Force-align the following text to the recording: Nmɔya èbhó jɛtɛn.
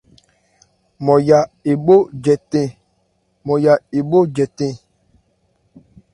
Nmɔya 0.99 1.39
èbhó 1.71 1.97
jɛtɛn. 4.33 4.71